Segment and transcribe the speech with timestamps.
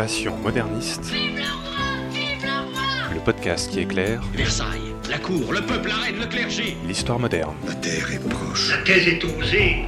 [0.00, 1.12] Passion moderniste.
[3.12, 6.74] Le podcast qui éclaire Versailles, la cour, le peuple, la reine, le clergé.
[6.86, 7.54] l'histoire moderne.
[7.66, 8.70] La terre est proche.
[8.70, 9.84] La thèse est osée.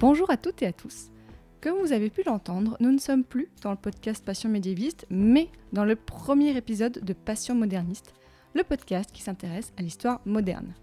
[0.00, 1.12] Bonjour à toutes et à tous.
[1.60, 5.48] Comme vous avez pu l'entendre, nous ne sommes plus dans le podcast Passion médiéviste, mais
[5.72, 8.14] dans le premier épisode de Passion moderniste,
[8.56, 10.74] le podcast qui s'intéresse à l'histoire moderne.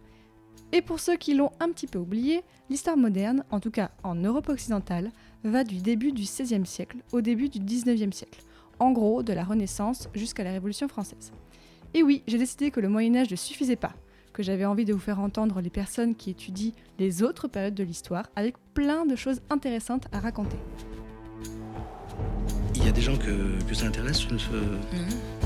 [0.74, 4.16] Et pour ceux qui l'ont un petit peu oublié, l'histoire moderne, en tout cas en
[4.16, 5.12] Europe occidentale,
[5.44, 8.42] va du début du XVIe siècle au début du XIXe siècle,
[8.80, 11.34] en gros de la Renaissance jusqu'à la Révolution française.
[11.94, 13.94] Et oui, j'ai décidé que le Moyen Âge ne suffisait pas,
[14.32, 17.84] que j'avais envie de vous faire entendre les personnes qui étudient les autres périodes de
[17.84, 20.58] l'histoire avec plein de choses intéressantes à raconter.
[22.76, 24.38] Il y a des gens que, que ça intéresse ce...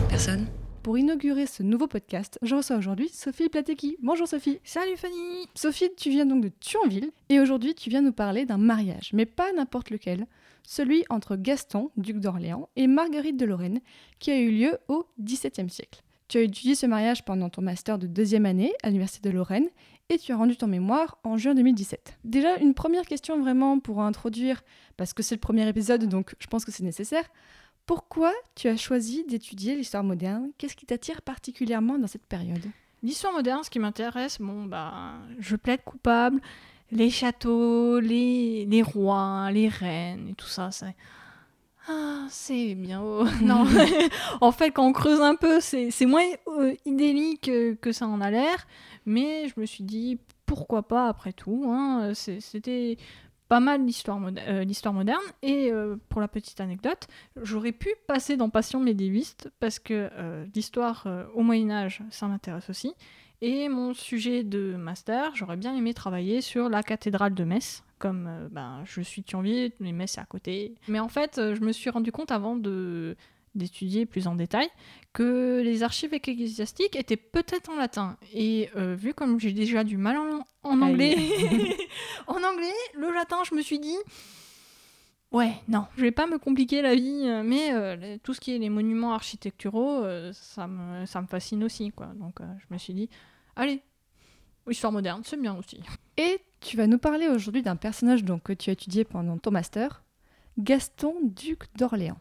[0.08, 0.46] Personne?
[0.86, 3.98] Pour inaugurer ce nouveau podcast, je reçois aujourd'hui Sophie Platecki.
[4.04, 4.60] Bonjour Sophie.
[4.64, 8.60] Salut Fanny Sophie, tu viens donc de Thionville et aujourd'hui tu viens nous parler d'un
[8.60, 10.28] mariage, mais pas n'importe lequel,
[10.62, 13.80] celui entre Gaston, duc d'Orléans, et Marguerite de Lorraine,
[14.20, 16.04] qui a eu lieu au XVIIe siècle.
[16.28, 19.70] Tu as étudié ce mariage pendant ton master de deuxième année à l'Université de Lorraine
[20.10, 22.20] et tu as rendu ton mémoire en juin 2017.
[22.24, 24.64] Déjà, une première question vraiment pour introduire,
[24.98, 27.26] parce que c'est le premier épisode donc je pense que c'est nécessaire.
[27.86, 30.50] Pourquoi tu as choisi d'étudier l'histoire moderne?
[30.58, 32.66] Qu'est-ce qui t'attire particulièrement dans cette période?
[33.04, 36.42] L'histoire moderne, ce qui m'intéresse, bon, bah, je plaide coupable.
[36.92, 40.96] Les châteaux, les, les rois, les reines et tout ça, c'est.
[41.88, 43.02] Ah, c'est bien.
[43.04, 43.26] oh.
[43.42, 43.66] non,
[44.42, 48.32] en fait, quand on creuse un peu, c'est moins euh, idyllique que ça en a
[48.32, 48.66] l'air.
[49.06, 52.98] Mais je me suis dit, pourquoi pas après tout hein, C'était
[53.48, 55.22] pas mal l'histoire euh, moderne.
[55.42, 57.08] Et euh, pour la petite anecdote,
[57.42, 62.94] j'aurais pu passer dans Passion médiéviste parce que euh, l'histoire au Moyen-Âge, ça m'intéresse aussi.
[63.42, 67.84] Et mon sujet de master, j'aurais bien aimé travailler sur la cathédrale de Metz.
[68.00, 70.76] Comme ben, je suis Thionville, les Metz c'est à côté.
[70.88, 73.16] Mais en fait, je me suis rendu compte avant de
[73.56, 74.68] d'étudier plus en détail
[75.14, 78.18] que les archives ecclésiastiques étaient peut-être en latin.
[78.34, 81.16] Et euh, vu comme j'ai déjà du mal en, anglais,
[82.28, 83.96] en anglais, le latin, je me suis dit,
[85.36, 88.56] ouais, non, je vais pas me compliquer la vie, euh, mais euh, tout ce qui
[88.56, 92.08] est les monuments architecturaux, euh, ça, me, ça me fascine aussi, quoi.
[92.16, 93.10] Donc je me suis dit,
[93.56, 93.82] allez,
[94.70, 95.80] histoire moderne, c'est bien aussi.
[96.18, 99.52] Et tu vas nous parler aujourd'hui d'un personnage donc, que tu as étudié pendant ton
[99.52, 100.04] master,
[100.58, 102.20] Gaston, duc d'Orléans.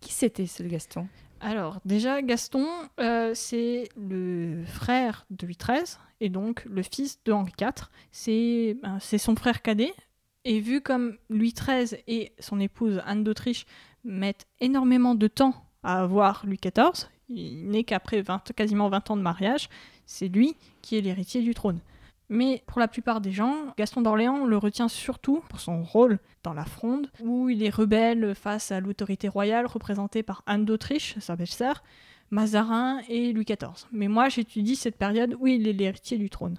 [0.00, 1.08] Qui c'était ce Gaston?
[1.40, 2.66] Alors, déjà, Gaston,
[2.98, 7.88] euh, c'est le frère de Louis XIII et donc le fils de Henri IV.
[8.10, 9.92] C'est ben, c'est son frère cadet.
[10.44, 13.66] Et vu comme Louis XIII et son épouse Anne d'Autriche
[14.04, 19.16] mettent énormément de temps à avoir Louis XIV, il n'est qu'après 20 quasiment 20 ans
[19.16, 19.68] de mariage,
[20.06, 21.80] c'est lui qui est l'héritier du trône.
[22.28, 26.54] Mais pour la plupart des gens, Gaston d'Orléans le retient surtout pour son rôle dans
[26.54, 31.36] la Fronde, où il est rebelle face à l'autorité royale représentée par Anne d'Autriche, sa
[31.36, 31.82] belle-sœur,
[32.30, 33.86] Mazarin et Louis XIV.
[33.92, 36.58] Mais moi, j'étudie cette période où il est l'héritier du trône.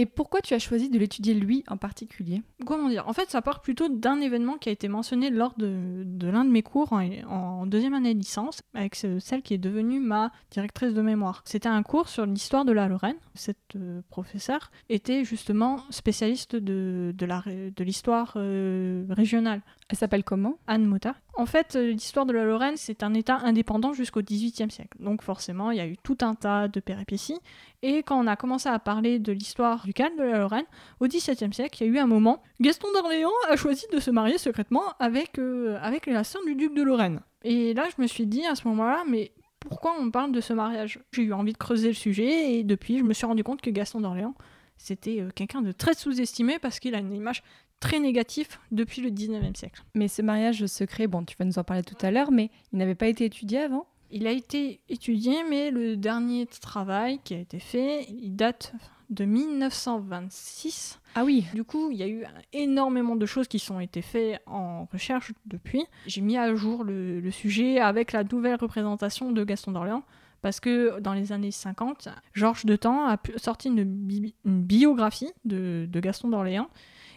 [0.00, 2.42] Et pourquoi tu as choisi de l'étudier lui en particulier?
[2.64, 3.08] Comment dire?
[3.08, 6.50] En fait, ça part plutôt d'un événement qui a été mentionné lors de, l'un de
[6.50, 10.94] mes cours en, deuxième année de licence, avec ce- celle qui est devenue ma directrice
[10.94, 11.42] de mémoire.
[11.44, 13.16] C'était un cours sur l'histoire de la Lorraine.
[13.34, 19.62] Cette euh, professeure était justement spécialiste de, de l'histoire euh, régionale.
[19.90, 20.58] Elle s'appelle comment?
[20.66, 21.14] Anne Mota.
[21.34, 24.98] En fait, euh, l'histoire de la Lorraine, c'est un État indépendant jusqu'au XVIIIe siècle.
[25.00, 27.38] Donc forcément, il y a eu tout un tas de péripéties.
[27.80, 30.66] Et quand on a commencé à parler de l'histoire ducale de la Lorraine,
[31.00, 34.10] au XVIIe siècle, il y a eu un moment, Gaston d'Orléans a choisi de se
[34.10, 37.20] marier secrètement avec, euh, avec la sœur du duc de Lorraine.
[37.42, 40.52] Et là, je me suis dit à ce moment-là, mais pourquoi on parle de ce
[40.52, 41.00] mariage?
[41.12, 43.70] J'ai eu envie de creuser le sujet et depuis, je me suis rendu compte que
[43.70, 44.34] Gaston d'Orléans,
[44.78, 47.42] c'était euh, quelqu'un de très sous-estimé parce qu'il a une image
[47.80, 49.82] très négative depuis le 19e siècle.
[49.94, 52.78] Mais ce mariage secret, bon, tu vas nous en parler tout à l'heure, mais il
[52.78, 53.86] n'avait pas été étudié avant?
[54.10, 58.72] Il a été étudié, mais le dernier travail qui a été fait, il date
[59.10, 61.00] de 1926.
[61.14, 64.40] Ah oui Du coup, il y a eu énormément de choses qui sont été faites
[64.46, 65.84] en recherche depuis.
[66.06, 70.04] J'ai mis à jour le, le sujet avec la nouvelle représentation de Gaston d'Orléans.
[70.42, 75.32] Parce que dans les années 50, Georges de Temps a sorti une, bi- une biographie
[75.44, 76.68] de, de Gaston d'Orléans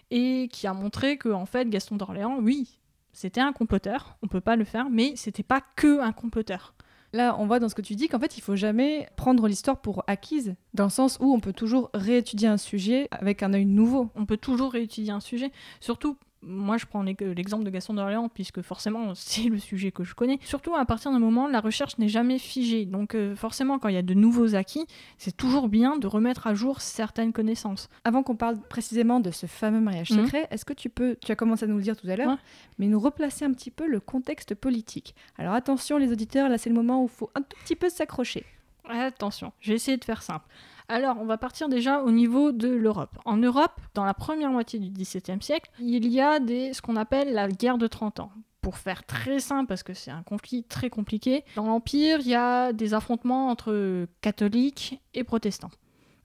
[0.09, 2.77] et qui a montré que en fait Gaston d'Orléans, oui,
[3.13, 6.73] c'était un comploteur, on peut pas le faire, mais c'était pas que un comploteur.
[7.13, 9.81] Là, on voit dans ce que tu dis qu'en fait, il faut jamais prendre l'histoire
[9.81, 13.65] pour acquise, dans le sens où on peut toujours réétudier un sujet avec un œil
[13.65, 14.09] nouveau.
[14.15, 15.51] On peut toujours réétudier un sujet,
[15.81, 20.03] surtout Moi, je prends l'ex- l'exemple de Gaston d'Orléans, puisque forcément, c'est le sujet que
[20.03, 20.39] je connais.
[20.43, 22.85] Surtout, à partir d'un moment, la recherche n'est jamais figée.
[22.85, 24.85] Donc, euh, forcément, quand il y a de nouveaux acquis,
[25.19, 27.89] c'est toujours bien de remettre à jour certaines connaissances.
[28.05, 30.25] Avant qu'on parle précisément de ce fameux mariage Mhm.
[30.25, 32.29] secret, est-ce que tu peux, tu as commencé à nous le dire tout à l'heure,
[32.29, 32.37] Ouais.
[32.79, 36.69] mais nous replacer un petit peu le contexte politique Alors attention les auditeurs, là c'est
[36.69, 38.45] le moment où il faut un tout petit peu s'accrocher.
[38.89, 40.45] Attention, je vais essayer de faire simple.
[40.91, 43.17] Alors, on va partir déjà au niveau de l'Europe.
[43.23, 47.31] En Europe, dans la première moitié du XVIIe siècle, il y a ce qu'on appelle
[47.33, 48.31] la guerre de 30 ans.
[48.61, 52.35] Pour faire très simple, parce que c'est un conflit très compliqué, dans l'Empire, il y
[52.35, 55.71] a des affrontements entre catholiques et protestants.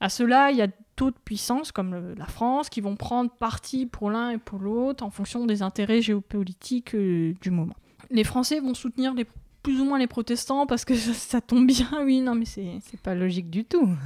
[0.01, 4.11] À cela, il y a d'autres puissances, comme la France, qui vont prendre parti pour
[4.11, 7.75] l'un et pour l'autre en fonction des intérêts géopolitiques euh, du moment.
[8.11, 9.27] Les Français vont soutenir les-
[9.67, 12.79] plus ou moins les protestants parce que ça, ça tombe bien, oui, non mais c'est...
[12.89, 13.89] C'est pas logique du tout.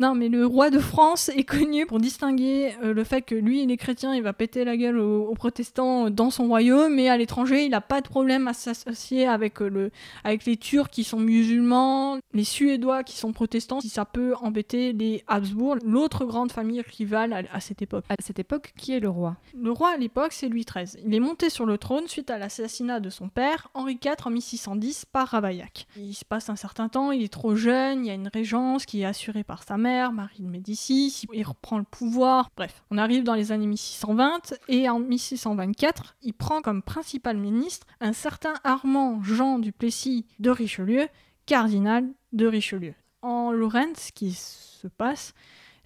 [0.00, 3.62] Non, mais le roi de France est connu pour distinguer euh, le fait que lui,
[3.62, 7.08] il est chrétien, il va péter la gueule aux, aux protestants dans son royaume, mais
[7.08, 9.90] à l'étranger, il n'a pas de problème à s'associer avec, euh, le,
[10.24, 14.92] avec les Turcs qui sont musulmans, les Suédois qui sont protestants, si ça peut embêter
[14.92, 18.04] les Habsbourg, l'autre grande famille rivale à, à cette époque.
[18.10, 19.36] À cette époque, qui est le roi?
[19.58, 21.02] Le roi à l'époque, c'est Louis XIII.
[21.06, 24.30] Il est monté sur le trône suite à l'assassinat de son père, Henri IV, en
[24.30, 25.86] 1610 par Ravaillac.
[25.96, 28.86] Il se passe un certain temps, il est trop jeune, il y a une régence
[28.86, 32.50] qui est assurée par sa mère, Marie de Médicis, il reprend le pouvoir.
[32.56, 37.86] Bref, on arrive dans les années 1620 et en 1624, il prend comme principal ministre
[38.00, 41.08] un certain Armand Jean du Plessis de Richelieu,
[41.46, 42.94] cardinal de Richelieu.
[43.22, 45.34] En Lorraine, ce qui se passe,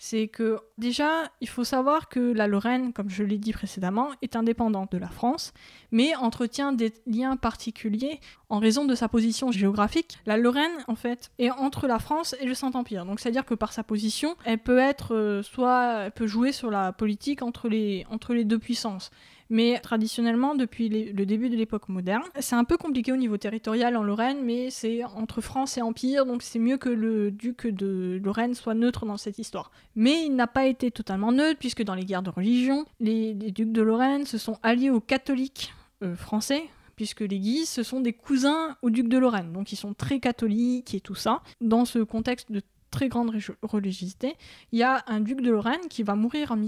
[0.04, 4.34] c'est que déjà, il faut savoir que la Lorraine, comme je l'ai dit précédemment, est
[4.34, 5.52] indépendante de la France,
[5.93, 8.19] mais entretient des liens particuliers
[8.49, 10.19] en raison de sa position géographique.
[10.26, 13.06] La Lorraine, en fait, est entre la France et le Saint-Empire.
[13.06, 16.72] Donc, c'est-à-dire que par sa position, elle peut être euh, soit elle peut jouer sur
[16.72, 19.12] la politique entre les, entre les deux puissances.
[19.52, 23.99] Mais traditionnellement, depuis le début de l'époque moderne, c'est un peu compliqué au niveau territorial
[23.99, 28.19] en Lorraine, mais c'est entre France et Empire, donc c'est mieux que le duc de
[28.25, 29.70] Lorraine soit neutre dans cette histoire.
[29.94, 33.72] Mais il n'a pas été totalement neutre, puisque dans les guerres de religion, les, ducs
[33.72, 36.62] de Lorraine se sont alliés aux catholiques euh, français,
[36.96, 40.19] puisque les Guises, ce sont des cousins aux ducs de Lorraine, donc ils sont très
[40.19, 41.43] catholiques et tout ça.
[41.60, 44.34] Dans ce contexte de très grande religiosité,
[44.72, 46.62] il y a un duc de Lorraine qui va mourir en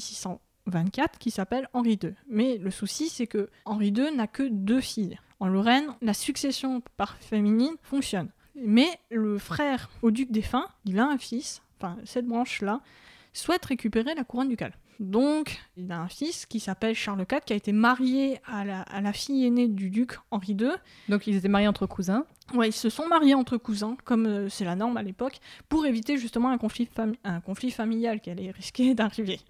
[0.67, 2.15] 1624, qui s'appelle Henri II.
[2.29, 5.19] Mais le souci, c'est que Henri II n'a que deux filles.
[5.41, 8.31] En Lorraine, la succession par féminine fonctionne.
[8.55, 12.81] Mais le frère au duc défunt, il a un fils, enfin cette branche-là,
[13.33, 14.75] souhaite récupérer la couronne ducale.
[15.01, 18.83] Donc, il a un fils qui s'appelle Charles IV, qui a été marié à la,
[18.83, 20.71] à la fille aînée du duc Henri II.
[21.09, 22.27] Donc ils étaient mariés entre cousins.
[22.53, 25.39] Ouais, ils se sont mariés entre cousins, comme euh, c'est la norme à l'époque,
[25.71, 29.41] pour éviter justement un conflit, fami- un conflit familial qui allait risquer d'arriver.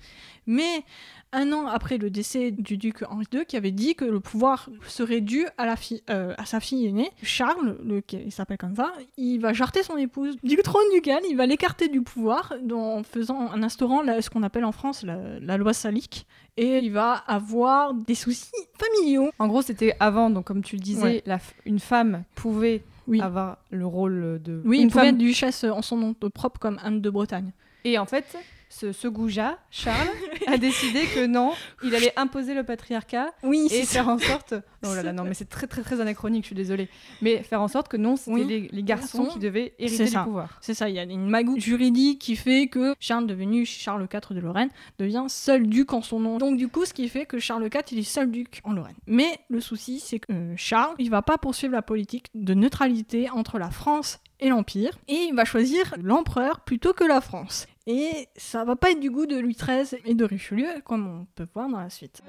[0.47, 0.85] Mais
[1.33, 4.69] un an après le décès du duc Henri II, qui avait dit que le pouvoir
[4.87, 5.75] serait dû à, la
[6.11, 9.83] euh, à sa fille aînée, Charles, le, qui il s'appelle comme ça, il va jarter
[9.83, 14.23] son épouse du trône ducal, il va l'écarter du pouvoir en faisant, en instaurant la-
[14.23, 16.27] ce qu'on appelle en France la, la loi salique,
[16.57, 19.31] et il va avoir des soucis familiaux.
[19.41, 21.23] En gros, c'était avant, donc comme tu le disais, Ouais.
[21.27, 23.21] la f- une femme pouvait Oui.
[23.21, 24.63] avoir le rôle de.
[24.65, 25.15] Oui, une il pouvait femme.
[25.15, 27.53] être duchesse en son nom propre comme Anne de Bretagne.
[27.85, 28.37] Et en fait,
[28.71, 30.09] ce, ce goujat, Charles,
[30.47, 31.53] a décidé que non,
[31.83, 34.55] il allait imposer le patriarcat Oui, et faire en sorte.
[34.91, 36.89] Oh là là, non, mais c'est très très très anachronique, je suis désolée.
[37.23, 38.45] Mais faire en sorte que non, c'était Oui.
[38.45, 40.59] les, les garçons qui devaient hériter du pouvoir.
[40.61, 44.35] C'est ça, il y a une magouille juridique qui fait que Charles, devenu Charles IV
[44.37, 46.39] de Lorraine, devient seul duc en son nom.
[46.39, 48.97] Donc du coup, ce qui fait que Charles IV, il est seul duc en Lorraine.
[49.07, 53.31] Mais le souci, c'est que euh, Charles, il va pas poursuivre la politique de neutralité
[53.31, 57.67] entre la France et l'Empire, et il va choisir l'empereur plutôt que la France.
[57.87, 61.27] Et ça va pas être du goût de Louis XIII et de Richelieu, comme on
[61.35, 62.23] peut voir dans la suite.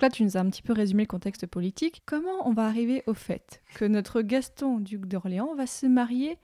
[0.00, 2.00] Donc là, tu nous as un petit peu résumé le contexte politique.
[2.06, 6.38] Comment on va arriver au fait que notre Gaston, duc d'Orléans, va se marier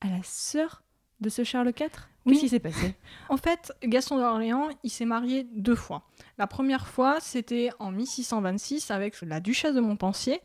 [0.00, 0.82] à la sœur
[1.20, 1.90] de ce Charles IV
[2.26, 2.32] Oui.
[2.32, 2.96] Qu'est-ce qui s'est passé?
[3.28, 6.08] En fait, Gaston d'Orléans, il s'est marié deux fois.
[6.38, 10.40] La première fois, c'était en 1626 avec la duchesse de Montpensier,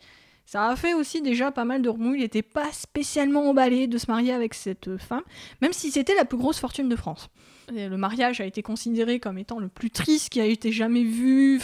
[0.46, 2.16] Ça a fait aussi déjà pas mal de remous.
[2.16, 5.24] Il n'était pas spécialement emballé de se marier avec cette femme,
[5.62, 7.30] même si c'était la plus grosse fortune de France.
[7.74, 11.04] Et le mariage a été considéré comme étant le plus triste qui a été jamais
[11.04, 11.62] vu.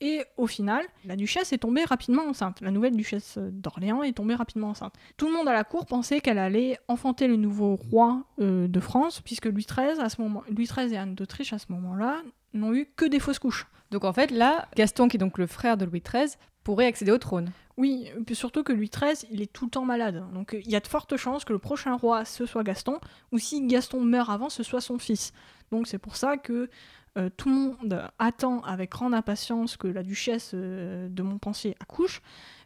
[0.00, 2.60] Et au final, la duchesse est tombée rapidement enceinte.
[2.60, 4.94] La nouvelle duchesse d'Orléans est tombée rapidement enceinte.
[5.16, 8.80] Tout le monde à la cour pensait qu'elle allait enfanter le nouveau roi euh, de
[8.80, 12.22] France, puisque Louis XIII, à ce moment, Louis XIII et Anne d'Autriche à ce moment-là
[12.54, 13.66] n'ont eu que des fausses couches.
[13.90, 16.34] Donc en fait, là, Gaston, qui est donc le frère de Louis XIII,
[16.64, 17.50] pourrait accéder au trône.
[17.78, 20.24] Oui, surtout que Louis XIII, il est tout le temps malade.
[20.34, 22.98] Donc il y a de fortes chances que le prochain roi, ce soit Gaston,
[23.30, 25.32] ou si Gaston meurt avant, ce soit son fils.
[25.70, 26.68] Donc c'est pour ça que
[27.16, 32.20] euh, tout le monde attend avec grande impatience que la duchesse euh, de Montpensier accouche,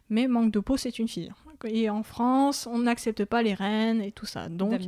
[0.09, 1.31] mais manque de peau, c'est une fille.
[1.63, 4.49] Et en France, on n'accepte pas les reines et tout ça.
[4.49, 4.81] Donc,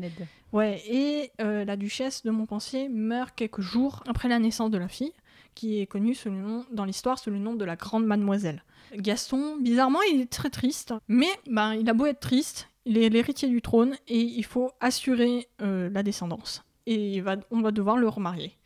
[0.53, 4.87] ouais, et euh, la duchesse de Montpensier meurt quelques jours après la naissance de la
[4.87, 5.13] fille,
[5.55, 8.63] qui est connue sous le nom, dans l'histoire sous le nom de la Grande Mademoiselle.
[8.93, 13.09] Gaston, bizarrement, il est très triste, mais ben, il a beau être triste, il est
[13.09, 16.63] l'héritier du trône et il faut assurer euh, la descendance.
[16.85, 18.57] Et on va devoir le remarier.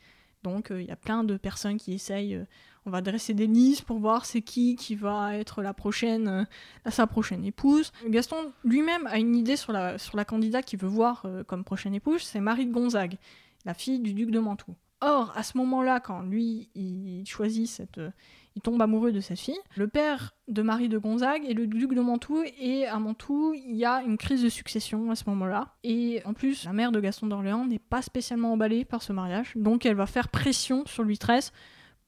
[0.43, 2.35] Donc euh, il y a plein de personnes qui essayent.
[2.35, 2.45] euh,
[2.85, 6.47] on va dresser des listes pour voir c'est qui qui va être la prochaine,
[6.89, 7.91] sa prochaine épouse.
[8.07, 11.93] Gaston lui-même a une idée sur la, sur la candidate qu'il veut voir comme prochaine
[11.93, 13.17] épouse, c'est Marie de Gonzague,
[13.65, 14.75] la fille du duc de Mantoue.
[15.01, 17.97] Or, à ce moment-là, quand lui, il choisit cette...
[17.99, 18.11] euh,
[18.55, 19.57] il tombe amoureux de cette fille.
[19.77, 23.75] Le père de Marie de Gonzague est le duc de Mantoue et à Mantoue, il
[23.75, 25.75] y a une crise de succession à ce moment-là.
[25.83, 29.53] Et en plus, la mère de Gaston d'Orléans n'est pas spécialement emballée par ce mariage,
[29.55, 31.51] donc elle va faire pression sur Louis XIII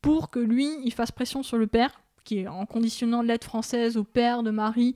[0.01, 3.95] pour que lui, il fasse pression sur le père, qui est en conditionnant l'aide française
[3.95, 4.95] au père de Marie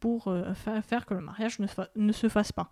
[0.00, 2.70] pour euh, fa- faire que le mariage ne, ne se fasse pas.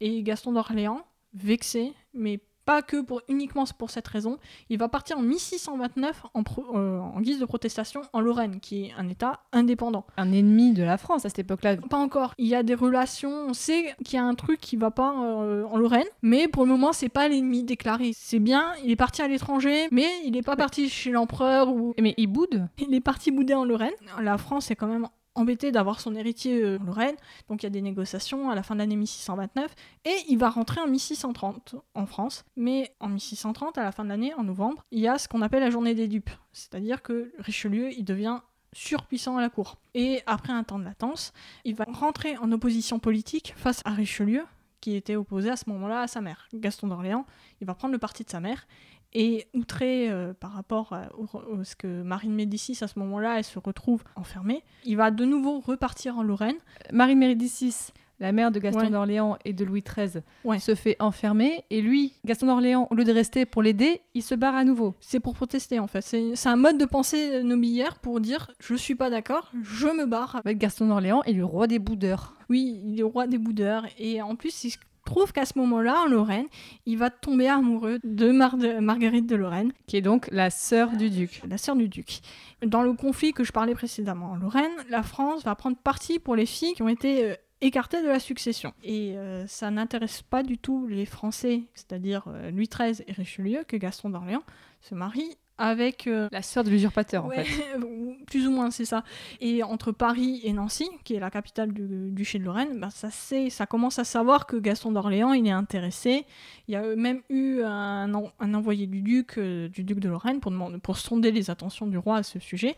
[0.00, 5.18] Et Gaston d'Orléans, vexé, mais pas que pour uniquement pour cette raison, il va partir
[5.18, 9.40] en 1629 en, pro- euh, en guise de protestation en Lorraine, qui est un État
[9.52, 10.04] indépendant.
[10.16, 11.76] Un ennemi de la France à cette époque-là.
[11.78, 12.34] Pas encore.
[12.38, 13.32] Il y a des relations.
[13.48, 16.64] On sait qu'il y a un truc qui va pas euh, en Lorraine, mais pour
[16.64, 18.12] le moment, c'est pas l'ennemi déclaré.
[18.14, 18.72] C'est bien.
[18.84, 22.28] Il est parti à l'étranger, mais il n'est pas parti chez l'empereur ou Mais il
[22.28, 22.68] boude?
[22.78, 23.90] Il est parti bouder en Lorraine.
[24.20, 25.08] La France est quand même
[25.40, 27.16] embêtée d'avoir son héritier euh, Lorraine,
[27.48, 30.50] donc il y a des négociations à la fin de l'année 1629, et il va
[30.50, 32.44] rentrer en 1630 en France.
[32.56, 35.42] Mais en 1630, à la fin de l'année, en novembre, il y a ce qu'on
[35.42, 38.40] appelle la journée des dupes, c'est-à-dire que Richelieu, il devient
[38.72, 39.78] surpuissant à la cour.
[39.94, 41.32] Et après un temps de latence,
[41.64, 44.44] il va rentrer en opposition politique face à Richelieu,
[44.80, 46.48] qui était opposé à ce moment-là à sa mère.
[46.54, 47.26] Gaston d'Orléans,
[47.60, 48.66] il va prendre le parti de sa mère,
[49.12, 53.38] et outré euh, par rapport à au- ce que Marie de Médicis, à ce moment-là,
[53.38, 56.56] elle se retrouve enfermée, il va de nouveau repartir en Lorraine.
[56.92, 57.74] Marie Médicis,
[58.20, 58.90] la mère de Gaston Ouais.
[58.90, 60.58] d'Orléans et de Louis XIII, Ouais.
[60.58, 61.64] se fait enfermer.
[61.70, 64.94] Et lui, Gaston d'Orléans, au lieu de rester pour l'aider, il se barre à nouveau.
[65.00, 66.02] C'est pour protester, en fait.
[66.02, 70.36] C'est un mode de pensée nobiliaire pour dire «je suis pas d'accord, je me barre
[70.44, 72.34] Avec Gaston d'Orléans et le roi des boudeurs.
[72.50, 73.86] Oui, il est roi des boudeurs.
[73.98, 74.74] Et en plus, il
[75.10, 76.46] trouve qu'à ce moment-là, en Lorraine,
[76.86, 80.90] il va tomber amoureux de, Mar- de Marguerite de Lorraine, qui est donc la sœur
[80.96, 81.42] du duc.
[81.48, 82.20] la sœur du duc.
[82.64, 86.36] Dans le conflit que je parlais précédemment en Lorraine, la France va prendre parti pour
[86.36, 88.72] les filles qui ont été euh, écartées de la succession.
[88.82, 93.64] Et euh, ça n'intéresse pas du tout les Français, c'est-à-dire euh, Louis XIII et Richelieu,
[93.66, 94.42] que Gaston d'Orléans
[94.80, 97.76] se marie avec euh, La sœur de l'usurpateur, en Ouais, fait.
[98.26, 99.04] plus ou moins, c'est ça.
[99.40, 103.08] Et entre Paris et Nancy, qui est la capitale du duché de Lorraine, bah, ça,
[103.10, 106.24] ça commence à savoir que Gaston d'Orléans, il est intéressé.
[106.68, 110.08] Il y a même eu un, en- un envoyé du duc, euh, du duc de
[110.08, 112.76] Lorraine, pour, demander, pour sonder les attentions du roi à ce sujet.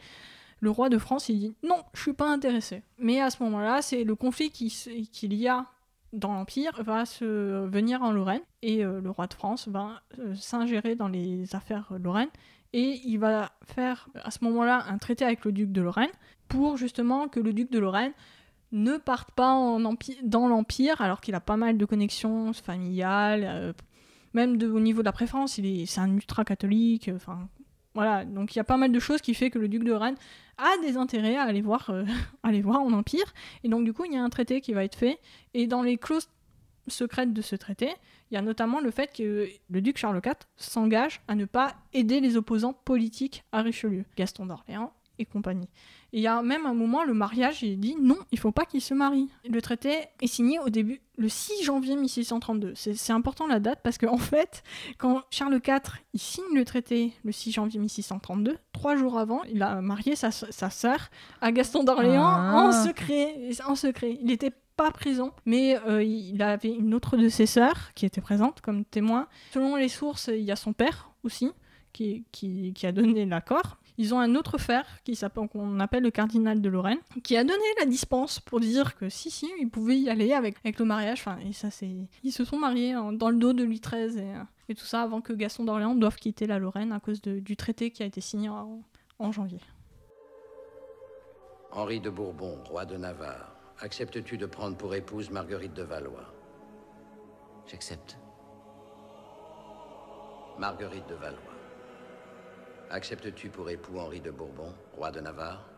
[0.60, 2.82] Le roi de France, il dit non, je suis pas intéressé.
[2.98, 5.66] Mais à ce moment-là, c'est le conflit qu'il y a
[6.12, 10.34] dans l'Empire va se venir en Lorraine et euh, le roi de France va euh,
[10.34, 12.28] s'ingérer dans les affaires euh, lorraines
[12.72, 16.10] et il va faire à ce moment-là un traité avec le duc de Lorraine
[16.48, 18.12] pour justement que le duc de Lorraine
[18.72, 19.54] ne parte pas
[20.22, 23.72] dans l'Empire alors qu'il a pas mal de connexions familiales, euh,
[24.34, 27.48] même au niveau de la préférence, il est, c'est un ultra-catholique, euh, enfin
[27.94, 29.90] voilà, donc il y a pas mal de choses qui fait que le duc de
[29.90, 30.16] Lorraine
[30.56, 32.04] a des intérêts à aller voir, euh,
[32.42, 34.84] aller voir en Empire, et donc du coup il y a un traité qui va
[34.84, 35.18] être fait,
[35.52, 36.28] et dans les clauses
[36.88, 37.90] secrètes de ce traité,
[38.30, 41.74] il y a notamment le fait que le duc Charles IV s'engage à ne pas
[41.92, 45.68] aider les opposants politiques à Richelieu, Gaston d'Orléans et compagnie.
[46.14, 48.64] Et il y a même un moment, le mariage, il dit non, il faut pas
[48.64, 49.28] qu'il se marie.
[49.48, 52.72] Le traité est signé au début, le 6 janvier 1632.
[52.74, 54.62] C'est c'est important la date parce qu'en en fait,
[54.98, 55.80] quand Charles IV
[56.14, 60.30] il signe le traité le 6 janvier 1632, trois jours avant, il a marié sa,
[60.30, 61.10] sa sœur
[61.42, 62.54] à Gaston d'Orléans Ah.
[62.68, 63.50] en secret.
[63.66, 64.18] En secret.
[64.22, 68.20] Il était pas présent, mais euh, il avait une autre de ses sœurs qui était
[68.20, 69.28] présente comme témoin.
[69.52, 71.52] Selon les sources, il y a son père aussi
[71.92, 72.24] qui,
[72.82, 73.78] a donné l'accord.
[73.96, 77.44] Ils ont un autre frère qui s'appelle qu'on appelle le cardinal de Lorraine, qui a
[77.44, 81.20] donné la dispense pour dire que si si, ils pouvaient y aller avec, le mariage.
[81.20, 84.18] Enfin, et ça c'est, ils se sont mariés hein, dans le dos de Louis XIII
[84.18, 87.20] et, euh, et tout ça avant que Gaston d'Orléans doive quitter la Lorraine à cause
[87.22, 89.60] du traité qui a été signé en janvier.
[91.70, 93.51] Henri de Bourbon, roi de Navarre,
[93.82, 96.32] acceptes-tu de prendre pour épouse Marguerite de Valois?
[97.66, 98.16] J'accepte.
[100.56, 101.40] Marguerite de Valois.
[102.90, 105.68] Acceptes-tu pour époux Henri de Bourbon, roi de Navarre?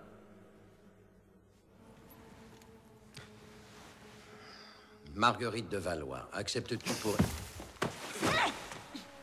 [5.14, 7.16] Marguerite de Valois, acceptes-tu pour...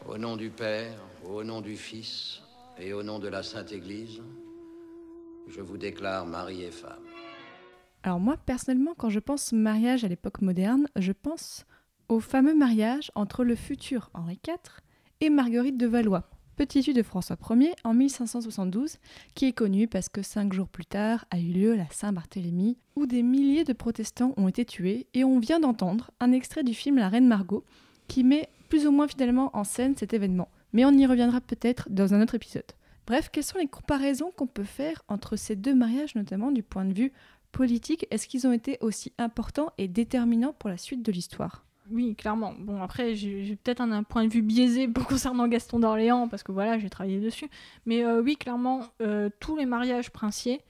[0.07, 2.41] Au nom du Père, au nom du Fils
[2.79, 4.21] et au nom de la Sainte Église,
[5.47, 7.03] je vous déclare mari et femme.
[8.03, 11.65] Alors moi, personnellement, quand je pense mariage à l'époque moderne, je pense
[12.09, 14.57] au fameux mariage entre le futur Henri IV
[15.21, 18.97] et Marguerite de Valois, petite-fille de François Ier en 1572,
[19.35, 23.05] qui est connue parce que cinq jours plus tard a eu lieu la Saint-Barthélemy, où
[23.05, 26.97] des milliers de protestants ont été tués, et on vient d'entendre un extrait du film
[26.97, 27.63] La Reine Margot,
[28.07, 30.49] qui met plus ou moins fidèlement en scène cet événement.
[30.73, 32.71] Mais on y reviendra peut-être dans un autre épisode.
[33.05, 36.85] Bref, quelles sont les comparaisons qu'on peut faire entre ces deux mariages, notamment du point
[36.85, 37.11] de vue
[37.51, 41.65] politique Est-ce qu'ils ont été aussi importants et déterminants pour la suite de l'histoire?
[41.91, 42.53] Oui, clairement.
[42.57, 46.79] Bon, après, j'ai peut-être un, point de vue biaisé concernant Gaston d'Orléans, parce que voilà,
[46.79, 47.49] j'ai travaillé dessus.
[47.85, 50.61] Mais euh, oui, clairement, euh, tous les mariages princiers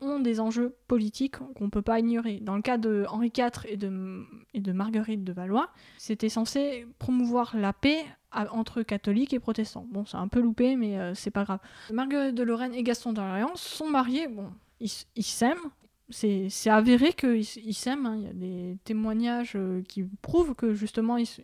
[0.00, 2.38] ont des enjeux politiques qu'on ne peut pas ignorer.
[2.40, 6.86] Dans le cas de Henri IV et de, et de Marguerite de Valois, c'était censé
[6.98, 9.86] promouvoir la paix entre catholiques et protestants.
[9.90, 11.60] Bon, c'est un peu loupé, mais euh, c'est pas grave.
[11.92, 15.70] Marguerite de Lorraine et Gaston d'Orléans sont mariés, bon, ils s'aiment,
[16.10, 18.06] c'est avéré qu'ils s'aiment.
[18.06, 18.16] hein.
[18.16, 21.42] Il y a des témoignages euh, qui prouvent que justement ils, se-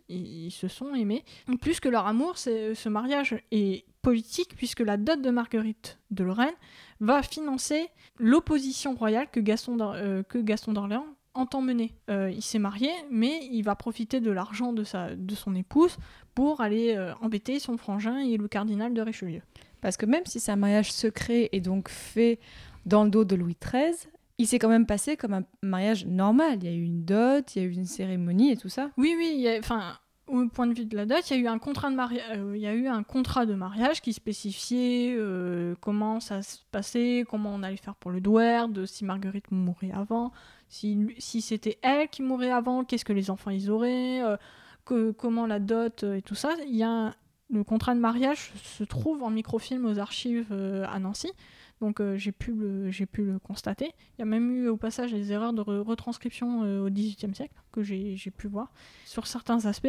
[0.67, 1.23] sont aimés.
[1.61, 6.23] Plus que leur amour, c'est- ce mariage est politique puisque la dot de Marguerite de
[6.23, 6.53] Lorraine
[6.99, 7.87] va financer
[8.19, 10.23] l'opposition royale que Gaston euh,
[10.73, 11.93] d'Orléans entend mener.
[12.09, 14.83] Euh, il s'est marié, mais il va profiter de l'argent de,
[15.15, 15.97] de son épouse
[16.33, 19.41] pour aller euh, embêter son frangin et le cardinal de Richelieu.
[19.81, 22.39] Parce que même si c'est un mariage secret et donc fait
[22.85, 24.07] dans le dos de Louis XIII,
[24.37, 26.59] il s'est quand même passé comme un mariage normal.
[26.61, 28.89] Il y a eu une dot, il y a eu une cérémonie et tout ça.
[28.97, 31.59] Oui, oui, enfin, au point de vue de la dot, il y a eu un
[31.59, 36.19] contrat de mariage, il y a eu un contrat de mariage qui spécifiait euh, comment
[36.19, 40.31] ça se passait, comment on allait faire pour le douaire, de si Marguerite mourait avant,
[40.67, 44.35] si, si c'était elle qui mourait avant, qu'est-ce que les enfants ils auraient, euh,
[44.83, 46.51] que, comment la dot euh, et tout ça.
[46.67, 47.13] Il y a
[47.49, 51.31] le contrat de mariage se trouve en microfilm aux archives euh, à Nancy.
[51.81, 53.91] Donc euh, j'ai pu, le- pu le constater.
[54.17, 57.35] Il y a même eu au passage des erreurs de re- retranscription euh, au XVIIIe
[57.35, 58.71] siècle que j'ai pu voir.
[59.05, 59.87] Sur certains aspects,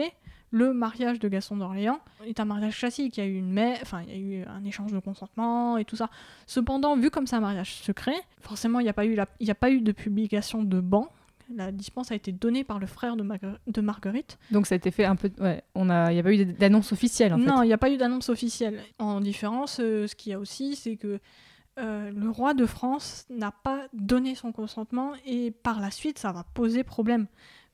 [0.51, 3.17] le mariage de Gaston d'Orléans est un mariage classique.
[3.17, 5.85] Il y a eu une enfin il y a eu un échange de consentement et
[5.85, 6.11] tout ça.
[6.47, 9.45] Cependant, vu comme c'est un mariage secret, forcément il n'y a pas eu la- il
[9.45, 11.09] n'y a pas eu de publication de ban.
[11.55, 14.37] La dispense a été donnée par le frère de, Margue- de Marguerite.
[14.51, 15.31] Donc ça a été fait un peu.
[15.39, 17.65] Ouais, on a, il n'y a pas eu d'annonce officielle en non, fait.
[17.65, 18.81] il n'y a pas eu d'annonce officielle.
[18.99, 21.21] En différence, euh, ce qu'il y a aussi, c'est que
[21.79, 26.33] euh, le roi de France n'a pas donné son consentement et par la suite, ça
[26.33, 27.27] va poser problème.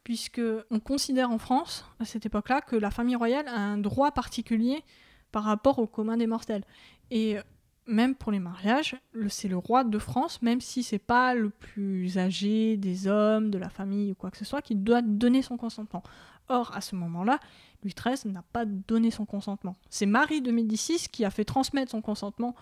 [0.03, 4.11] Puisque on considère en France, à cette époque-là, que la famille royale a un droit
[4.11, 4.83] particulier
[5.31, 6.65] par rapport au commun des mortels.
[7.12, 7.43] Et euh,
[7.87, 8.97] même pour les mariages,
[9.29, 13.59] c'est le roi de France, même si c'est pas le plus âgé des hommes, de
[13.59, 16.03] la famille ou quoi que ce soit, qui doit donner son consentement.
[16.49, 17.38] Or, à ce moment-là,
[17.83, 19.77] Louis XIII n'a pas donné son consentement.
[19.88, 22.55] C'est Marie de Médicis qui a fait transmettre son consentement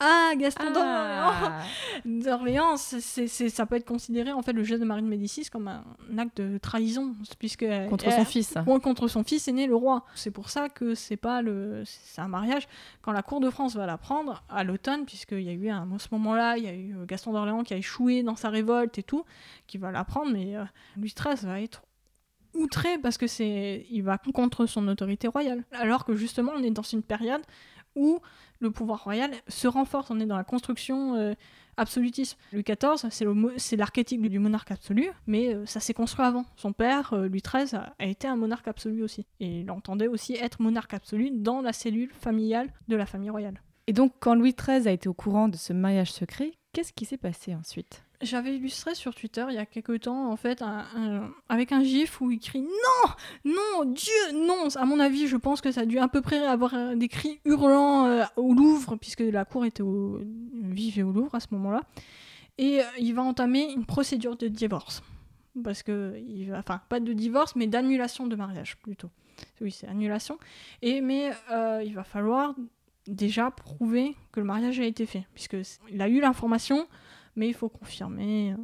[0.00, 1.32] à Gaston d'Orléans.
[1.32, 1.62] Ah.
[2.04, 5.08] D'Orléans, c'est- c'est- c'est- ça peut être considéré en fait le geste de Marie de
[5.08, 5.84] Médicis comme un,
[6.18, 8.54] acte de trahison, puisque Contre elle- son fils.
[8.66, 10.04] Ouais, contre son fils aîné, le roi.
[10.14, 12.68] C'est pour ça que c'est pas le, c'est un mariage.
[13.02, 15.98] Quand la cour de France va l'apprendre à l'automne, puisqu'il y a eu un, à
[15.98, 18.98] ce moment-là, il y a eu euh, Gaston d'Orléans qui a échoué dans sa révolte
[18.98, 19.24] et tout,
[19.66, 20.64] qui va l'apprendre, mais euh,
[20.96, 21.82] Louis XIII va être
[22.54, 25.64] outré parce que c'est, il va contre son autorité royale.
[25.72, 27.42] Alors que justement, on est dans une période
[27.94, 28.20] où
[28.60, 30.10] le pouvoir royal se renforce.
[30.10, 31.34] On est dans la construction euh,
[31.76, 32.38] absolutiste.
[32.52, 33.08] Louis XIV,
[33.56, 36.44] c'est l'archétype du monarque absolu, mais euh, ça s'est construit avant.
[36.56, 39.26] Son père, euh, Louis XIII, a, a été un monarque absolu aussi.
[39.40, 43.62] Et il entendait aussi être monarque absolu dans la cellule familiale de la famille royale.
[43.86, 47.06] Et donc, quand Louis XIII a été au courant de ce mariage secret, qu'est-ce qui
[47.06, 48.04] s'est passé ensuite?
[48.20, 50.64] J'avais illustré sur Twitter il y a quelque temps, en fait,
[51.48, 53.10] avec un gif où il crie Non
[53.44, 56.44] Non Dieu Non À mon avis, je pense que ça a dû à peu près
[56.44, 60.20] avoir euh, des cris hurlants euh, au Louvre, puisque la cour était au,
[60.52, 61.82] vivait au Louvre à ce moment-là.
[62.58, 65.02] Et euh, il va entamer une procédure de divorce.
[65.62, 69.10] Parce que, il va, enfin, pas de divorce, mais d'annulation de mariage plutôt.
[69.60, 70.38] Oui, c'est annulation.
[70.82, 71.30] Et, mais
[71.84, 72.56] il va falloir
[73.06, 76.86] déjà prouver que le mariage a été fait, puisqu'il a eu l'information,
[77.38, 78.54] mais il faut confirmer.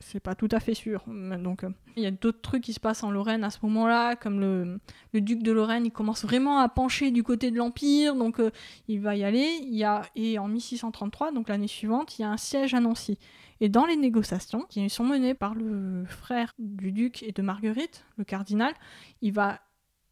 [0.00, 1.04] C'est pas tout à fait sûr.
[1.06, 4.16] Donc, euh, il y a d'autres trucs qui se passent en Lorraine à ce moment-là,
[4.16, 4.80] comme le,
[5.12, 8.50] le, duc de Lorraine, il commence vraiment à pencher du côté de l'Empire, donc euh,
[8.88, 9.60] il va y aller.
[9.62, 13.18] Y a, et en 1633, donc l'année suivante, il y a un siège à Nancy.
[13.60, 18.04] Et dans les négociations, qui sont menées par le frère du duc et de Marguerite,
[18.16, 18.74] le cardinal,
[19.22, 19.60] il va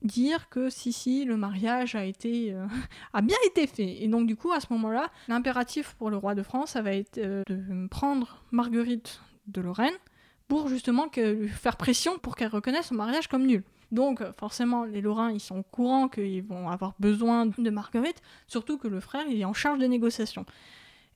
[0.02, 2.66] dire que si si le mariage a été euh,
[3.12, 6.34] a bien été fait et donc du coup à ce moment-là l'impératif pour le roi
[6.34, 9.94] de France ça va être euh, de prendre Marguerite de Lorraine
[10.48, 13.62] pour justement que, faire pression pour qu'elle reconnaisse son mariage comme nul.
[13.90, 18.78] Donc forcément les Lorrains ils sont au courant qu'ils vont avoir besoin de Marguerite, surtout
[18.78, 20.46] que le frère il est en charge des négociations.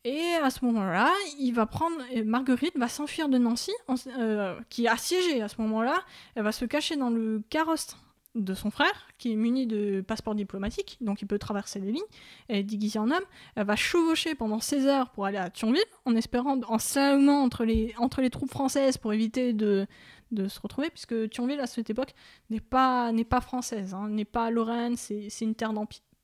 [0.05, 3.73] Et à ce moment-là, il va prendre Marguerite va s'enfuir de Nancy,
[4.07, 5.97] euh, qui est assiégée à ce moment-là.
[6.37, 7.97] Elle va se cacher dans le carrosse
[8.37, 12.03] de son frère, qui est muni de passeport diplomatique, donc il peut traverser les lignes.
[12.49, 13.25] Elle est déguisée en homme.
[13.55, 17.65] Elle va chevaucher pendant 16 heures pour aller à Thionville, en espérant, en s'allumant entre
[17.65, 19.87] les, entre les troupes françaises pour éviter de,
[20.33, 22.15] de se retrouver, puisque Thionville, à cette époque,
[22.51, 25.73] n'est pas, n'est pas française, hein, n'est pas Lorraine, c'est, une terre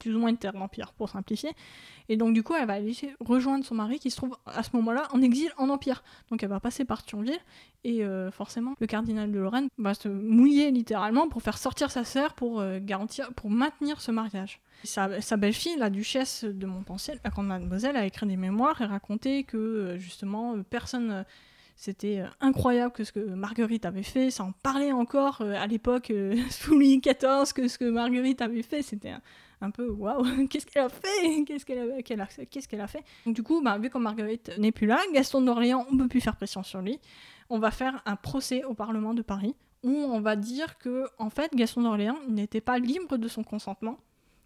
[0.03, 1.53] plus ou moins une terre d'empire pour simplifier.
[2.09, 4.71] Et donc du coup, elle va aller rejoindre son mari qui se trouve à ce
[4.75, 6.03] moment-là en exil en empire.
[6.31, 7.39] Donc elle va passer par Thionville
[7.85, 12.05] et euh, forcément le cardinal de Lorraine va se mouiller littéralement pour faire sortir sa
[12.05, 14.61] sœur pour euh, garantir, pour maintenir ce mariage.
[14.85, 19.45] Sa, belle-fille, la duchesse de Montpensier, la grande mademoiselle, a écrit des mémoires et raconté
[19.45, 21.25] que euh, justement personne
[21.75, 26.13] c'était incroyable que ce que Marguerite avait fait, ça en parlait encore à l'époque
[26.51, 29.15] sous Louis XIV, que ce que Marguerite avait fait, c'était
[29.63, 32.21] un peu waouh, qu'est-ce qu'elle a fait Qu'est-ce qu'elle
[32.81, 35.87] a, a fait Donc, Du coup, bah, vu que Marguerite n'est plus là, Gaston d'Orléans,
[35.91, 36.99] on ne peut plus faire pression sur lui.
[37.51, 41.29] On va faire un procès au Parlement de Paris où on va dire que en
[41.29, 43.99] fait Gaston d'Orléans n'était pas libre de son consentement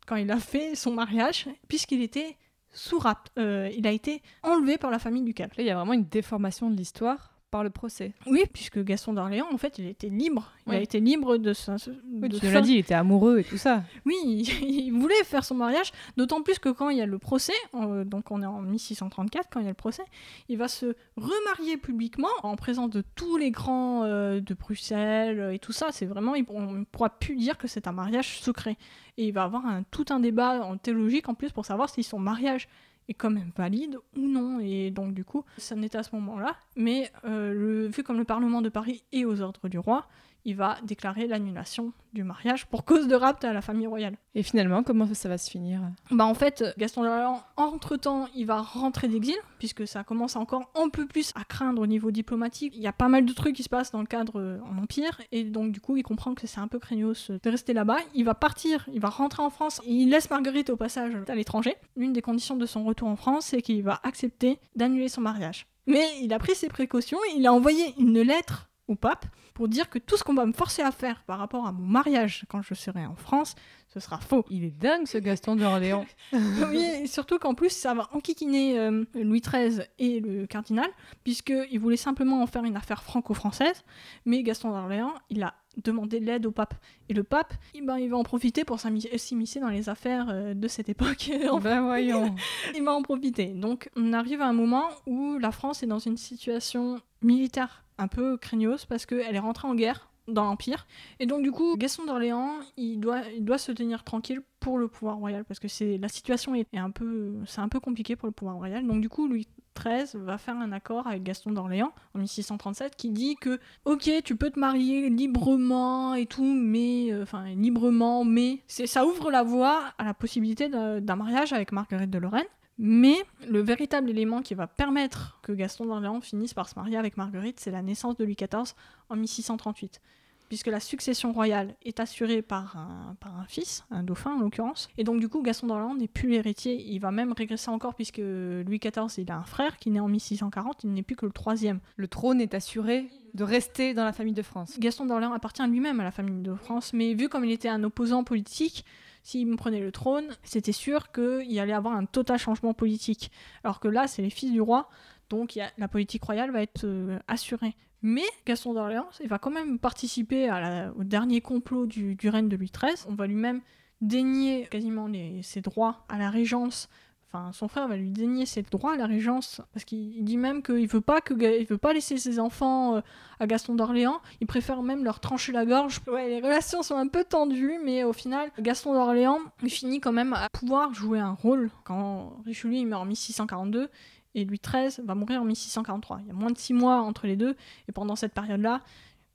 [0.07, 2.37] quand il a fait son mariage, puisqu'il était
[2.73, 3.29] sous rap.
[3.39, 5.51] Euh, il a été enlevé par la famille ducale.
[5.57, 8.13] Là, il y a vraiment une déformation de l'histoire par le procès.
[8.27, 10.53] Oui, puisque Gaston d'Orléans, en fait, il était libre.
[10.67, 11.77] Il a été libre de ça.
[12.13, 13.85] Oui, tu l'as dit, il était amoureux et tout ça.
[14.05, 14.15] Oui,
[14.63, 18.31] il, voulait faire son mariage, d'autant plus que quand il y a le procès, donc
[18.31, 20.03] on est en 1634, quand il y a le procès,
[20.49, 25.59] il va se remarier publiquement en présence de tous les grands euh, de Bruxelles et
[25.59, 25.89] tout ça.
[25.93, 28.77] C'est vraiment, on ne pourra plus dire que c'est un mariage secret.
[29.19, 32.03] Et il va avoir un, tout un débat en théologique en plus pour savoir si
[32.03, 32.69] son mariage
[33.09, 34.61] est quand même valide ou non.
[34.61, 36.57] Et donc du coup, ça n'est à ce moment-là.
[36.77, 40.07] Mais euh, le, vu comme le Parlement de Paris est aux ordres du roi,
[40.47, 44.17] il va déclarer l'annulation du mariage pour cause de rapt à la famille royale.
[44.35, 45.81] Et finalement, comment ça va se finir?
[46.11, 50.89] Bah en fait, Gaston d'Orléans, entre-temps, il va rentrer d'exil, puisque ça commence encore un
[50.89, 52.75] peu plus à craindre au niveau diplomatique.
[52.77, 54.79] Il y a pas mal de trucs qui se passent dans le cadre euh, en
[54.79, 57.99] Empire, et donc du coup, il comprend que c'est un peu craignos de rester là-bas.
[58.15, 61.35] Il va partir, il va rentrer en France, et il laisse Marguerite au passage à
[61.35, 61.75] l'étranger.
[61.97, 65.67] L'une des conditions de son retour en France, c'est qu'il va accepter d'annuler son mariage.
[65.89, 69.89] Mais il a pris ses précautions, il a envoyé une lettre au pape pour dire
[69.89, 72.63] que tout ce qu'on va me forcer à faire par rapport à mon mariage quand
[72.63, 73.55] je serai en France,
[73.89, 74.45] ce sera faux.
[74.51, 76.07] Il est dingue ce Gaston d'Orléans.
[76.33, 80.89] oui, surtout qu'en plus ça va enquiquiner euh, Louis XIII et le cardinal,
[81.25, 83.83] puisqu'il voulait simplement en faire une affaire franco-française,
[84.25, 86.75] mais Gaston d'Orléans, il a demandé l'aide au pape.
[87.09, 90.55] Et le pape, eh ben, il va en profiter pour s'immiscer dans les affaires euh,
[90.55, 91.31] de cette époque.
[91.63, 92.35] ben voyons.
[92.75, 93.47] il va en profiter.
[93.49, 98.09] Donc on arrive à un moment où la France est dans une situation militaire un
[98.09, 100.87] peu craignos parce qu'elle est rentrée en guerre dans l'Empire.
[101.21, 104.89] Et donc du coup, Gaston d'Orléans, il doit, il doit se tenir tranquille pour le
[104.89, 108.27] pouvoir royal parce que c'est la situation est, un peu, c'est un peu compliqué pour
[108.27, 108.87] le pouvoir royal.
[108.87, 109.47] Donc du coup, Louis
[109.79, 114.37] XIII va faire un accord avec Gaston d'Orléans en 1637 qui dit que ok, tu
[114.37, 119.93] peux te marier librement et tout, mais euh, enfin librement, mais ça ouvre la voie
[119.99, 122.47] à la possibilité d'un mariage avec Marguerite de Lorraine.
[122.79, 123.17] Mais
[123.49, 127.59] le véritable élément qui va permettre que Gaston d'Orléans finisse par se marier avec Marguerite,
[127.59, 128.75] c'est la naissance de Louis XIV
[129.09, 130.01] en 1638.
[130.49, 134.89] Puisque la succession royale est assurée par un, par un fils, un dauphin en l'occurrence.
[134.97, 136.83] Et donc du coup, Gaston d'Orléans n'est plus l'héritier.
[136.89, 140.09] Il va même régresser encore puisque Louis XIV, il a un frère qui naît en
[140.09, 141.81] 1640, il n'est plus que le troisième.
[141.97, 144.79] Le trône est assuré de rester dans la famille de France.
[144.79, 147.83] Gaston d'Orléans appartient lui-même à la famille de France, mais vu comme il était un
[147.85, 148.85] opposant politique,
[149.27, 153.33] s'il me prenait le trône, c'était sûr qu'il y allait avoir un total changement politique.
[153.65, 154.89] Alors que là, c'est les fils du roi,
[155.31, 157.75] donc la politique royale va être euh, assurée.
[158.03, 160.51] Mais Gaston d'Orléans, il va quand même participer
[160.97, 163.07] au dernier complot du, règne de Louis XIII.
[163.09, 163.63] On va lui-même
[164.01, 165.11] dénier quasiment
[165.43, 166.89] ses droits à la régence
[167.33, 170.37] Enfin, son frère va lui dénier ses droits à la régence parce qu'il il dit
[170.37, 173.01] même qu'il veut pas veut pas laisser ses enfants euh,
[173.41, 174.21] à Gaston d'Orléans.
[174.41, 176.01] Il préfère même leur trancher la gorge.
[176.07, 180.49] Les relations sont un peu tendues, mais au final, Gaston d'Orléans finit quand même à
[180.51, 183.91] pouvoir jouer un rôle quand Richelieu meurt en 1642
[184.37, 186.21] et Louis XIII va mourir en 1643.
[186.23, 187.57] Il y a moins de six mois entre les deux
[187.89, 188.83] et pendant cette période-là.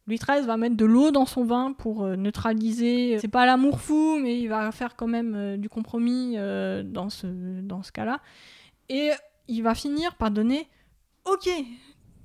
[0.07, 3.17] Louis XIII va mettre de l'eau dans son vin pour euh, neutraliser.
[3.19, 7.09] C'est pas l'amour fou, mais il va faire quand même euh, du compromis euh, dans
[7.09, 7.27] ce,
[7.61, 8.19] dans ce cas-là.
[8.89, 9.11] Et
[9.47, 10.67] il va finir par donner
[11.25, 11.49] Ok,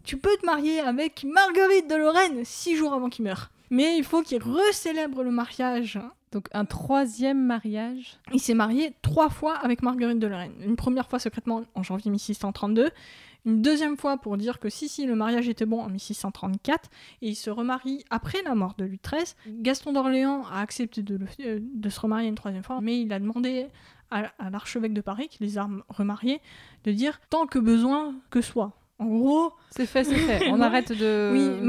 [0.05, 3.51] tu peux te marier avec Marguerite de Lorraine six jours avant qu'il meure.
[3.71, 5.99] Mais il faut qu'il recélèbre le mariage.
[6.37, 8.19] Donc un troisième mariage.
[8.35, 10.53] Il s'est marié trois fois avec Marguerite de Lorraine.
[10.63, 12.91] Une première fois secrètement en janvier 1632,
[13.47, 16.91] une deuxième fois pour dire que si, si, le mariage était bon en 1634,
[17.23, 19.35] et il se remarie après la mort de Louis XIII.
[19.63, 23.11] Gaston d'Orléans a accepté de, le- euh, de se remarier une troisième fois, mais il
[23.15, 23.69] a demandé
[24.11, 26.43] à, à l'archevêque de Paris, qui les a remariés,
[26.85, 28.73] de dire tant que besoin que soit.
[28.99, 30.51] En gros, C'est fait, c'est fait.
[30.51, 31.31] On arrête de.
[31.33, 31.65] oui,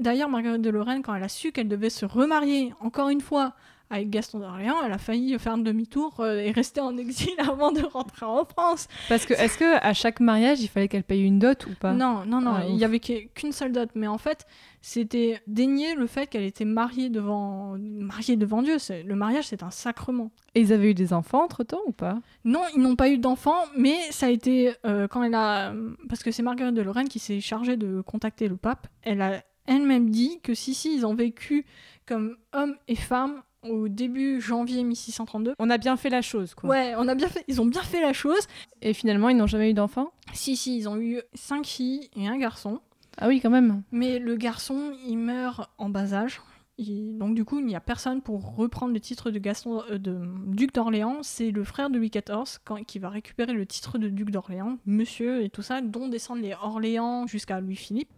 [0.00, 3.52] d'ailleurs, Marguerite de Lorraine, quand elle a su qu'elle devait se remarier encore une fois
[3.92, 7.70] avec Gaston d'Orléans, elle a failli faire un demi-tour euh, et rester en exil avant
[7.72, 8.88] de rentrer en France.
[9.08, 11.92] Parce que est-ce que à chaque mariage, il fallait qu'elle paye une dot ou pas?
[11.92, 12.80] Non, non, non, Ah, il ouf.
[12.80, 14.46] y avait qu'u- qu'une seule dot, mais en fait,
[14.80, 18.76] c'était dénier le fait qu'elle était mariée devant, mariée devant Dieu.
[19.04, 20.30] Le mariage, c'est un sacrement.
[20.54, 22.18] Et ils avaient eu des enfants entre temps ou pas?
[22.44, 25.72] Non, ils n'ont pas eu d'enfants, mais ça a été euh, quand elle a,
[26.08, 28.88] parce que c'est Marguerite de Lorraine qui s'est chargée de contacter le pape.
[29.02, 31.64] Elle a elle-même dit que si si ils ont vécu
[32.04, 35.54] comme hommes et femmes au début janvier 1632.
[35.58, 36.70] On a bien fait la chose, quoi.
[36.70, 38.46] Ouais, on a bien fait, ils ont bien fait la chose.
[38.80, 40.12] Et finalement, ils n'ont jamais eu d'enfants?
[40.32, 42.80] Si si, ils ont eu cinq filles et un garçon.
[43.18, 43.82] Ah oui, quand même.
[43.92, 46.40] Mais le garçon, il meurt en bas âge.
[46.78, 49.98] Il- donc du coup, il n'y a personne pour reprendre le titre de Gaston euh,
[49.98, 51.18] de duc d'Orléans.
[51.22, 54.78] C'est le frère de Louis XIV quand- qui va récupérer le titre de duc d'Orléans,
[54.86, 58.08] monsieur et tout ça, dont descendent les Orléans jusqu'à Louis-Philippe.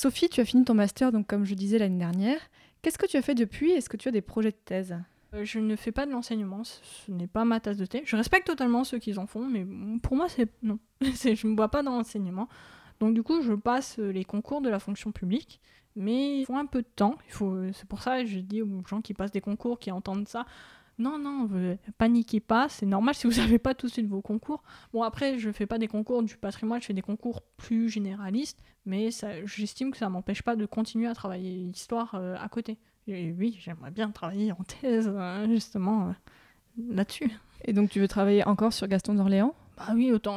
[0.00, 2.40] Sophie, tu as fini ton master, donc comme je disais l'année dernière.
[2.80, 3.72] Qu'est-ce que tu as fait depuis?
[3.72, 4.96] Est-ce que tu as des projets de thèse?
[5.34, 8.00] Euh, Je ne fais pas de l'enseignement, ce n'est pas ma tasse de thé.
[8.06, 9.66] Je respecte totalement ceux qui en font, mais
[9.98, 10.78] pour moi, c'est non.
[11.02, 12.48] Je ne me vois pas dans l'enseignement.
[12.98, 15.60] Donc du coup, je passe euh, les concours de la fonction publique,
[15.96, 17.16] mais il faut un peu de temps.
[17.28, 20.28] Faut, c'est pour ça que je dis aux gens qui passent des concours, qui entendent
[20.28, 20.46] ça,
[21.00, 24.20] non, non, vous- paniquez pas, c'est normal si vous n'avez pas tout de suite vos
[24.22, 24.62] concours.
[24.92, 28.62] Bon, après, je fais pas des concours du patrimoine, je fais des concours plus généralistes,
[28.86, 29.10] mais
[29.44, 32.78] j'estime que ça m'empêche pas de continuer à travailler l'histoire euh, à côté.
[33.08, 36.12] Oui, j'aimerais bien travailler en thèse, euh, justement, euh,
[36.94, 37.30] là-dessus.
[37.64, 39.54] Et donc, tu veux travailler encore sur Gaston d'Orléans?
[39.80, 40.36] Bah oui, autant.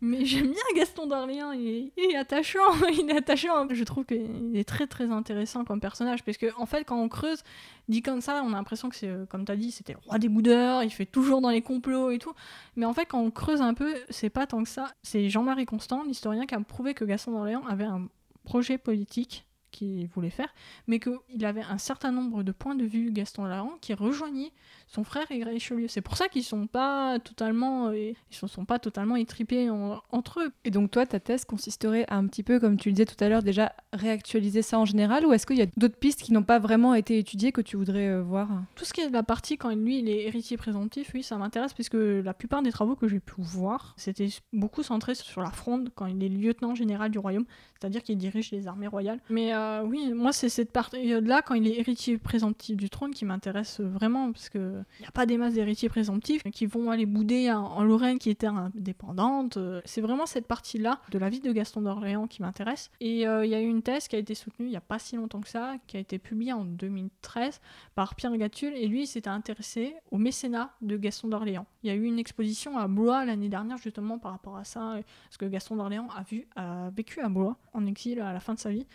[0.00, 2.58] Mais j'aime bien Gaston d'Orléans, il est, attachant.
[2.92, 3.68] Il est attachant.
[3.70, 6.24] Je trouve qu'il est très très intéressant comme personnage.
[6.24, 7.44] Parce que, en fait, quand on creuse,
[7.88, 10.00] dit comme ça, on a l'impression que c'est, euh, comme tu as dit, c'était le
[10.04, 12.32] roi des boudeurs, il fait toujours dans les complots et tout.
[12.74, 14.92] Mais en fait, quand on creuse un peu, c'est pas tant que ça.
[15.02, 18.08] C'est Jean-Marie Constant, l'historien, qui a prouvé que Gaston d'Orléans avait un
[18.42, 20.52] projet politique qu'il voulait faire,
[20.86, 24.52] mais qu'il avait un certain nombre de points de vue Gaston d'Orléans qui rejoignaient
[24.86, 25.86] son frère et Richelieu.
[25.88, 30.00] C'est pour ça qu'ils sont pas totalement, euh, ils se sont pas totalement étripés en-
[30.10, 30.52] entre eux.
[30.64, 33.22] Et donc, toi, ta thèse consisterait à un petit peu, comme tu le disais tout
[33.22, 36.32] à l'heure, déjà réactualiser ça en général Ou est-ce qu'il y a d'autres pistes qui
[36.32, 38.48] n'ont pas vraiment été étudiées que tu voudrais euh, voir?
[38.74, 41.36] Tout ce qui est de la partie quand lui il est héritier présomptif, oui, ça
[41.36, 45.50] m'intéresse puisque la plupart des travaux que j'ai pu voir, c'était beaucoup centré sur la
[45.50, 47.44] fronde quand il est lieutenant général du royaume,
[47.78, 49.20] c'est-à-dire qu'il dirige les armées royales.
[49.30, 53.24] Mais euh, oui, moi c'est cette période-là quand il est héritier présomptif du trône qui
[53.24, 57.06] m'intéresse vraiment parce que il n'y a pas des masses d'héritiers présomptifs qui vont aller
[57.06, 59.56] bouder en, Lorraine qui était indépendante.
[59.56, 62.90] Euh, C'est vraiment cette partie-là de la vie de Gaston d'Orléans qui m'intéresse.
[63.00, 64.80] Et euh, il y a eu une thèse qui a été soutenue il n'y a
[64.80, 67.60] pas si longtemps que ça, qui a été publiée en 2013
[67.94, 71.66] par Pierre Gatulle et lui il s'était intéressé au mécénat de Gaston d'Orléans.
[71.82, 74.92] Il y a eu une exposition à Blois l'année dernière justement par rapport à ça,
[74.92, 76.08] euh, parce que Gaston d'Orléans
[76.56, 78.86] a, vécu à Blois en exil à la fin de sa vie.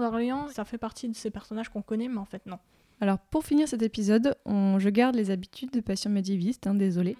[0.00, 2.58] d'Orléans, ça fait partie de ces personnages qu'on connaît, mais en fait non.
[3.00, 7.16] Alors, pour finir cet épisode, on- je garde les habitudes de patient médiéviste, hein, désolé.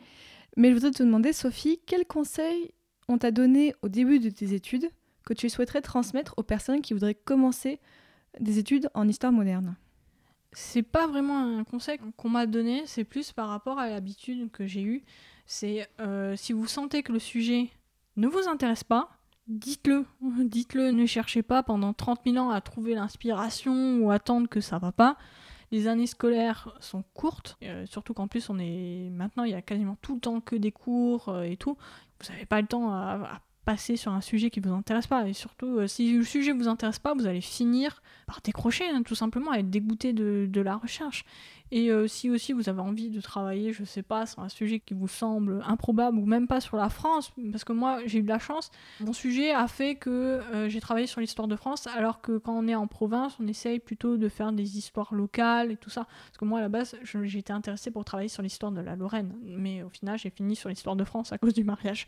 [0.57, 2.73] Mais je voudrais te demander, Sophie, quels conseils
[3.09, 4.89] on t'a donné au début de tes études
[5.25, 7.81] que tu souhaiterais transmettre aux personnes qui voudraient commencer
[8.41, 9.77] des études en histoire moderne?
[10.53, 14.67] C'est pas vraiment un conseil qu'on m'a donné, c'est plus par rapport à l'habitude que
[14.67, 15.03] j'ai eue.
[15.47, 17.71] C'est euh, si vous sentez que le sujet
[18.17, 19.09] ne vous intéresse pas,
[19.49, 20.05] dites-le.
[20.45, 24.79] Dites-le, ne cherchez pas pendant 30 000 ans à trouver l'inspiration ou attendre que ça
[24.79, 25.17] va pas.
[25.71, 29.63] Les années scolaires sont courtes, euh, surtout qu'en plus on est maintenant il y a
[29.63, 31.77] quasiment tout le temps que des cours euh, et tout.
[32.21, 35.33] Vous n'avez pas le temps à, passer sur un sujet qui vous intéresse pas et
[35.33, 39.15] surtout euh, si le sujet vous intéresse pas, vous allez finir par décrocher hein, tout
[39.15, 41.25] simplement, à être dégoûté de la recherche.
[41.77, 44.79] Et euh, si aussi vous avez envie de travailler, je sais pas, sur un sujet
[44.79, 48.23] qui vous semble improbable ou même pas sur la France, parce que moi j'ai eu
[48.23, 51.89] de la chance, mon sujet a fait que euh, j'ai travaillé sur l'histoire de France,
[51.89, 55.73] alors que quand on est en province, on essaye plutôt de faire des histoires locales
[55.73, 56.05] et tout ça.
[56.05, 56.95] Parce que moi à la base,
[57.35, 60.69] été intéressée pour travailler sur l'histoire de la Lorraine, mais au final j'ai fini sur
[60.69, 62.07] l'histoire de France à cause du mariage.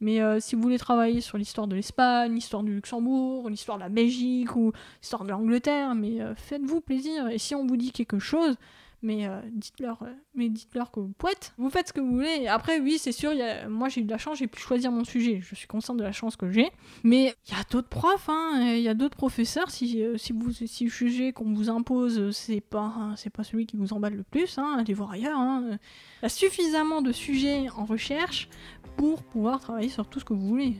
[0.00, 3.82] Mais euh, si vous voulez travailler sur l'histoire de l'Espagne, l'histoire du Luxembourg, l'histoire de
[3.82, 4.70] la Belgique ou
[5.02, 7.26] l'histoire de l'Angleterre, mais faites-vous plaisir.
[7.30, 8.54] Et si on vous dit quelque chose,
[9.02, 12.46] mais euh, dites-leur euh, mais dites-leur que vous pouvez vous faites ce que vous voulez.
[12.48, 13.32] Après oui c'est sûr
[13.68, 15.40] moi j'ai eu de la chance j'ai pu choisir mon sujet.
[15.42, 16.70] Je suis consciente de la chance que j'ai.
[17.04, 19.70] Mais il y a d'autres profs hein, il y a d'autres professeurs.
[19.70, 23.76] Si, euh, si vous si sujet qu'on vous impose c'est pas hein, pas celui qui
[23.76, 25.78] vous emballe le plus hein, allez voir ailleurs il
[26.22, 28.48] y a suffisamment de sujets en recherche
[28.96, 30.76] pour pouvoir travailler sur tout ce que vous voulez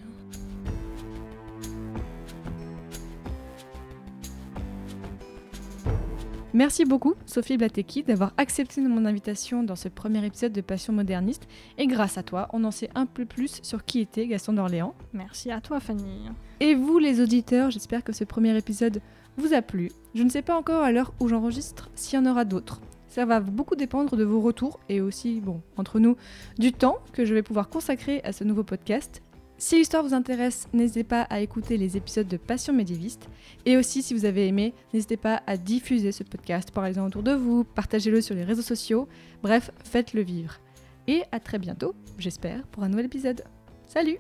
[6.58, 11.46] Merci beaucoup, Sophie Blateki, d'avoir accepté mon invitation dans ce premier épisode de Passion moderniste.
[11.78, 14.96] Et grâce à toi, on en sait un peu plus sur qui était Gaston d'Orléans.
[15.12, 16.24] merci à toi Fanny
[16.58, 19.00] Et vous, les auditeurs, j'espère que ce premier épisode
[19.36, 19.92] vous a plu.
[20.16, 22.80] Je ne sais pas encore à l'heure où j'enregistre s'il y en aura d'autres.
[23.06, 26.16] Ça va beaucoup dépendre de vos retours et aussi, bon, entre nous,
[26.58, 29.22] du temps que je vais pouvoir consacrer à ce nouveau podcast.
[29.60, 33.28] Si l'histoire vous intéresse, n'hésitez pas à écouter les épisodes de Passion médiéviste.
[33.66, 37.32] Et aussi, si vous avez aimé, n'hésitez pas à diffuser ce podcast, parlez-en autour de
[37.32, 39.08] vous, partagez-le sur les réseaux sociaux.
[39.42, 40.54] Bref, faites-le vivre.
[41.08, 43.42] Et à très bientôt, j'espère, pour un nouvel épisode.
[43.84, 44.18] Salut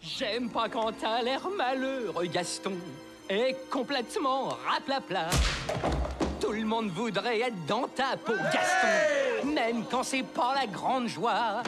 [0.00, 2.74] J'aime pas quand t'as l'air malheureux, Gaston.
[3.28, 5.28] Et complètement raplapla.
[6.40, 9.52] Tout le monde voudrait être dans ta peau, Gaston.
[9.52, 11.64] Même quand c'est pas la grande joie.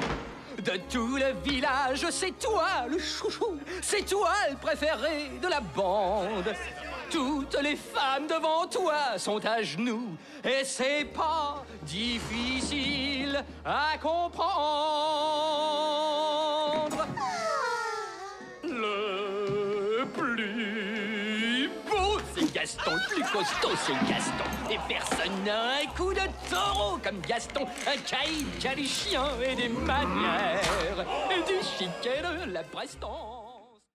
[0.64, 3.58] De tout le village, c'est toi le chouchou.
[3.82, 6.54] C'est toi le préféré de la bande.
[7.10, 10.16] Toutes les femmes devant toi sont à genoux.
[10.42, 14.24] Et c'est pas difficile à comprendre.
[18.62, 19.23] Le
[22.86, 24.44] Le plus costaud, c'est Gaston.
[24.70, 27.66] Et personne n'a un coup de taureau comme Gaston.
[27.86, 30.60] Un caïd qui a et des manières.
[31.30, 33.43] Et du chic et de la prestance.